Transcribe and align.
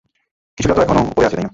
কিছুটা 0.57 0.73
তো 0.75 0.81
এখনও 0.81 1.01
উপরে 1.03 1.25
আছে, 1.27 1.35
তাই 1.35 1.43
না? 1.43 1.49